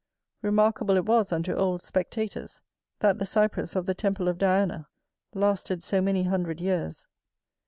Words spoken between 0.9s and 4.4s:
it was unto old spectators, that the cypress of the temple of